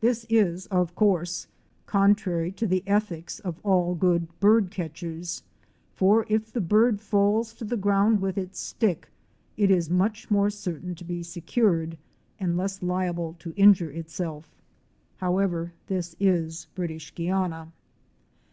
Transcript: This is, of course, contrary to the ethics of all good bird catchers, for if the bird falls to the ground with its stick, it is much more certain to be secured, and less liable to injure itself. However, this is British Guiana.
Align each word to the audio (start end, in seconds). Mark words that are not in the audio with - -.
This 0.00 0.24
is, 0.28 0.66
of 0.66 0.94
course, 0.94 1.48
contrary 1.86 2.52
to 2.52 2.64
the 2.64 2.84
ethics 2.86 3.40
of 3.40 3.58
all 3.64 3.96
good 3.96 4.28
bird 4.38 4.70
catchers, 4.70 5.42
for 5.96 6.24
if 6.28 6.52
the 6.52 6.60
bird 6.60 7.00
falls 7.00 7.52
to 7.54 7.64
the 7.64 7.76
ground 7.76 8.20
with 8.20 8.38
its 8.38 8.60
stick, 8.60 9.08
it 9.56 9.72
is 9.72 9.90
much 9.90 10.30
more 10.30 10.48
certain 10.48 10.94
to 10.94 11.02
be 11.04 11.24
secured, 11.24 11.98
and 12.38 12.56
less 12.56 12.84
liable 12.84 13.34
to 13.40 13.52
injure 13.56 13.90
itself. 13.90 14.48
However, 15.16 15.72
this 15.88 16.14
is 16.20 16.68
British 16.76 17.12
Guiana. 17.12 17.72